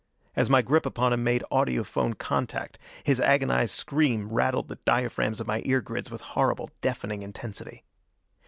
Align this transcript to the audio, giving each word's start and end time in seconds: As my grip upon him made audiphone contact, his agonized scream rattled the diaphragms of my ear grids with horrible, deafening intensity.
As 0.35 0.49
my 0.49 0.63
grip 0.63 0.87
upon 0.87 1.13
him 1.13 1.23
made 1.23 1.43
audiphone 1.51 2.15
contact, 2.17 2.79
his 3.03 3.19
agonized 3.19 3.75
scream 3.75 4.29
rattled 4.29 4.67
the 4.67 4.77
diaphragms 4.77 5.39
of 5.39 5.45
my 5.45 5.61
ear 5.63 5.79
grids 5.79 6.09
with 6.09 6.21
horrible, 6.21 6.71
deafening 6.81 7.21
intensity. 7.21 7.83